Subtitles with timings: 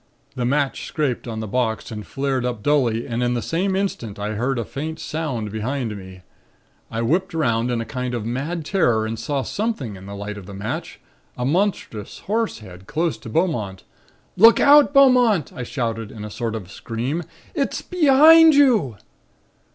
[0.33, 4.17] "The match scraped on the box and flared up dully and in the same instant
[4.17, 6.21] I heard a faint sound behind me.
[6.89, 10.39] I whipped 'round in a kind of mad terror and saw something in the light
[10.39, 10.99] of the match
[11.37, 13.83] a monstrous horse head close to Beaumont.
[14.37, 17.21] "'Look out, Beaumont!' I shouted in a sort of scream.
[17.53, 18.97] 'It's behind you!'